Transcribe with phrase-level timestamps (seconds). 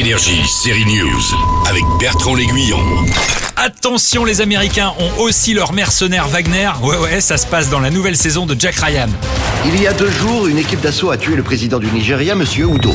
[0.00, 1.20] Énergie, série News,
[1.68, 2.78] avec Bertrand L'Aiguillon.
[3.56, 6.70] Attention, les Américains ont aussi leur mercenaire Wagner.
[6.82, 9.08] Ouais, ouais, ça se passe dans la nouvelle saison de Jack Ryan.
[9.66, 12.66] Il y a deux jours, une équipe d'assaut a tué le président du Nigeria, Monsieur
[12.74, 12.94] Udo.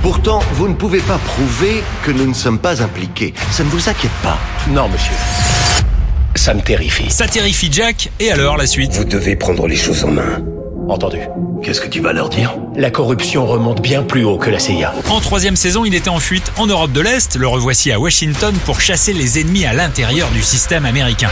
[0.00, 3.34] Pourtant, vous ne pouvez pas prouver que nous ne sommes pas impliqués.
[3.50, 4.38] Ça ne vous inquiète pas.
[4.70, 5.12] Non, monsieur.
[6.36, 7.10] Ça me terrifie.
[7.10, 8.92] Ça terrifie Jack, et alors la suite?
[8.94, 10.40] Vous devez prendre les choses en main.
[10.90, 11.20] Entendu.
[11.62, 12.56] Qu'est-ce que tu vas leur dire?
[12.74, 14.92] La corruption remonte bien plus haut que la CIA.
[15.08, 17.36] En troisième saison, il était en fuite en Europe de l'Est.
[17.36, 21.30] Le revoici à Washington pour chasser les ennemis à l'intérieur du système américain.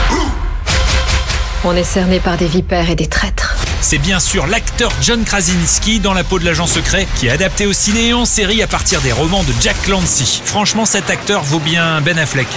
[1.65, 3.57] On est cerné par des vipères et des traîtres.
[3.81, 7.65] C'est bien sûr l'acteur John Krasinski dans la peau de l'agent secret qui est adapté
[7.65, 10.41] au ciné et en série à partir des romans de Jack Clancy.
[10.45, 12.47] Franchement, cet acteur vaut bien Ben Affleck.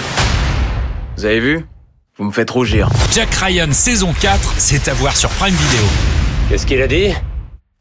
[1.17, 1.65] Vous avez vu?
[2.17, 2.87] Vous me faites rougir.
[3.13, 5.83] Jack Ryan saison 4, c'est à voir sur Prime Video.
[6.49, 7.13] Qu'est-ce qu'il a dit?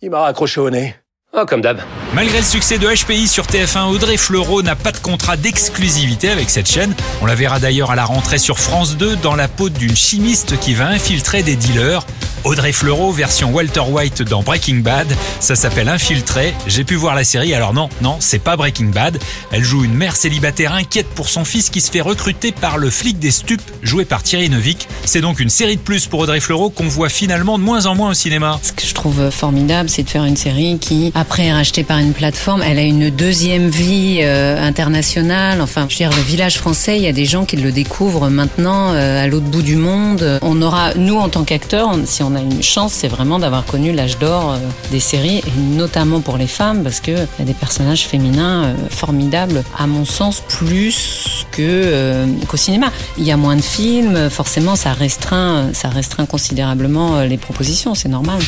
[0.01, 0.95] Il m'a raccroché au nez.
[1.35, 1.81] Oh, comme d'hab.
[2.15, 6.51] Malgré le succès de HPI sur TF1, Audrey Fleurot n'a pas de contrat d'exclusivité avec
[6.51, 6.95] cette chaîne.
[7.23, 10.61] On la verra d'ailleurs à la rentrée sur France 2 dans la peau d'une chimiste
[10.61, 12.05] qui va infiltrer des dealers.
[12.45, 15.07] Audrey Fleurot, version Walter White dans Breaking Bad.
[15.41, 16.55] Ça s'appelle Infiltré.
[16.67, 19.19] J'ai pu voir la série, alors non, non, c'est pas Breaking Bad.
[19.53, 22.91] Elle joue une mère célibataire inquiète pour son fils qui se fait recruter par le
[22.91, 24.89] flic des stupes, joué par Thierry Neuvik.
[25.07, 27.95] C'est donc une série de plus pour Audrey Fleurot qu'on voit finalement de moins en
[27.95, 28.61] moins au cinéma.
[29.03, 32.79] Trouve formidable, c'est de faire une série qui, après est rachetée par une plateforme, elle
[32.79, 35.61] a une deuxième vie euh, internationale.
[35.61, 38.29] Enfin, je veux dire, le village français, il y a des gens qui le découvrent
[38.29, 40.39] maintenant euh, à l'autre bout du monde.
[40.41, 43.91] On aura, nous, en tant qu'acteurs, si on a une chance, c'est vraiment d'avoir connu
[43.91, 44.59] l'âge d'or euh,
[44.93, 49.65] des séries, et notamment pour les femmes, parce qu'il y a des personnages féminins formidables,
[49.77, 52.93] à mon sens, plus qu'au cinéma.
[53.19, 58.09] Il y a moins de films, forcément, ça restreint, ça restreint considérablement les propositions, c'est
[58.09, 58.39] normal.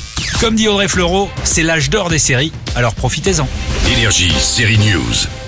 [0.44, 3.48] Comme dit Audrey Fleurot, c'est l'âge d'or des séries, alors profitez-en.
[3.96, 5.43] Énergie, série News.